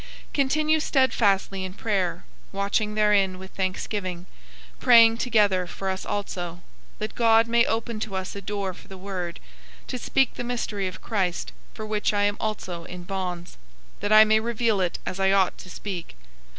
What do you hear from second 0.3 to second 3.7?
Continue steadfastly in prayer, watching therein with